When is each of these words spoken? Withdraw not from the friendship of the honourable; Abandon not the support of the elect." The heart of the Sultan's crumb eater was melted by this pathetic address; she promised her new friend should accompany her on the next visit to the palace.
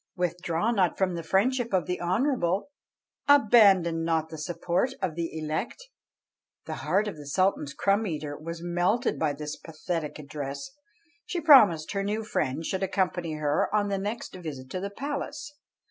Withdraw 0.15 0.71
not 0.71 0.97
from 0.97 1.13
the 1.13 1.21
friendship 1.21 1.73
of 1.75 1.85
the 1.85 2.01
honourable; 2.01 2.71
Abandon 3.27 4.03
not 4.03 4.29
the 4.29 4.37
support 4.39 4.95
of 4.99 5.13
the 5.13 5.29
elect." 5.37 5.89
The 6.65 6.77
heart 6.81 7.07
of 7.07 7.17
the 7.17 7.27
Sultan's 7.27 7.75
crumb 7.75 8.07
eater 8.07 8.35
was 8.35 8.63
melted 8.63 9.19
by 9.19 9.33
this 9.33 9.55
pathetic 9.55 10.17
address; 10.17 10.71
she 11.23 11.39
promised 11.39 11.91
her 11.91 12.01
new 12.03 12.23
friend 12.23 12.65
should 12.65 12.81
accompany 12.81 13.33
her 13.33 13.69
on 13.71 13.89
the 13.89 13.99
next 13.99 14.33
visit 14.33 14.71
to 14.71 14.79
the 14.79 14.89
palace. 14.89 15.53